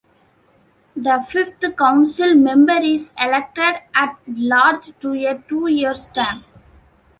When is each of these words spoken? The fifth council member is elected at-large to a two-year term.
The 0.95 1.23
fifth 1.29 1.77
council 1.77 2.33
member 2.33 2.73
is 2.81 3.13
elected 3.21 3.83
at-large 3.93 4.97
to 5.01 5.13
a 5.13 5.37
two-year 5.47 5.93
term. 5.93 6.43